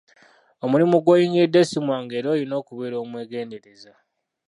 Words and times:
Omulimu 0.65 0.97
gw'oyingiridde 1.03 1.61
si 1.69 1.77
mwangu 1.85 2.13
era 2.19 2.27
olina 2.33 2.55
okubeera 2.61 2.95
omwegendereza. 3.03 3.93